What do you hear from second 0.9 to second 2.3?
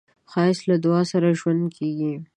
سره ژوندی کېږي